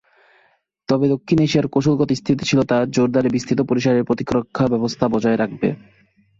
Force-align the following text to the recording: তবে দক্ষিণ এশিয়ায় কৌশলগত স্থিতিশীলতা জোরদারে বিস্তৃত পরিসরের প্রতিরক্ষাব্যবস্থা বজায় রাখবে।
তবে 0.89 1.05
দক্ষিণ 1.07 1.37
এশিয়ায় 1.41 1.71
কৌশলগত 1.73 2.09
স্থিতিশীলতা 2.13 2.77
জোরদারে 2.95 3.29
বিস্তৃত 3.29 3.59
পরিসরের 3.61 4.07
প্রতিরক্ষাব্যবস্থা 4.07 5.05
বজায় 5.07 5.39
রাখবে। 5.39 5.67